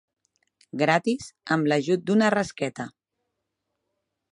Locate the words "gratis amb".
0.83-1.71